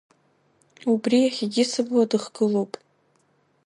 Убри 0.91 1.17
иахьагьы 1.21 1.63
сыбла 1.71 2.03
дыхгылоуп. 2.09 2.71